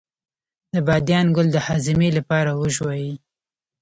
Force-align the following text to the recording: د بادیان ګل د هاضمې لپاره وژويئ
د 0.73 0.75
بادیان 0.87 1.27
ګل 1.35 1.47
د 1.53 1.57
هاضمې 1.67 2.09
لپاره 2.17 2.51
وژويئ 2.61 3.09